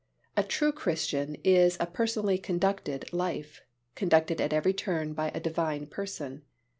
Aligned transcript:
A 0.35 0.41
true 0.41 0.71
Christian 0.71 1.33
life 1.33 1.39
is 1.43 1.77
a 1.79 1.85
personally 1.85 2.39
conducted 2.39 3.13
life, 3.13 3.61
conducted 3.93 4.41
at 4.41 4.51
every 4.51 4.73
turn 4.73 5.13
by 5.13 5.29
a 5.29 5.39
Divine 5.39 5.85
Person. 5.85 6.41